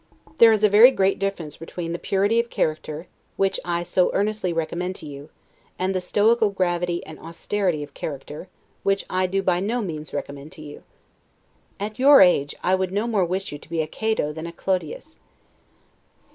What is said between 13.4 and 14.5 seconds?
you to be a Cato than